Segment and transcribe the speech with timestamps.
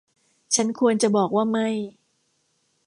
[0.55, 1.67] ฉันควรจะบอกว่าไม่